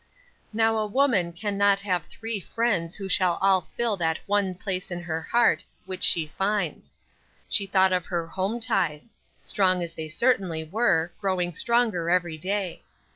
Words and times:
Now 0.51 0.79
a 0.79 0.87
woman 0.87 1.31
can 1.31 1.59
not 1.59 1.81
have 1.81 2.07
three 2.07 2.39
friends 2.39 2.95
who 2.95 3.07
shall 3.07 3.37
all 3.39 3.69
fill 3.77 3.95
that 3.97 4.17
one 4.25 4.55
place 4.55 4.89
in 4.89 5.01
her 5.03 5.21
heart 5.21 5.63
which 5.85 6.01
she 6.01 6.25
finds. 6.25 6.91
She 7.47 7.67
thought 7.67 7.93
of 7.93 8.07
her 8.07 8.25
home 8.25 8.59
ties; 8.59 9.11
strong 9.43 9.87
they 9.95 10.09
certainly 10.09 10.63
were; 10.63 11.11
growing 11.21 11.53
stronger 11.53 12.09
every 12.09 12.39
day. 12.39 12.81